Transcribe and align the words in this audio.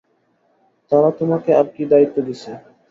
তারা 0.91 1.09
তোমাকে 1.19 1.49
আর 1.59 1.67
কী 1.73 1.83
দায়িত্ব 1.91 2.17
দিছে? 2.27 2.51